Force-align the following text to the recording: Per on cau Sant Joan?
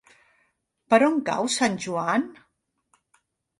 Per 0.93 0.99
on 1.09 1.19
cau 1.29 1.51
Sant 1.57 1.79
Joan? 1.85 2.27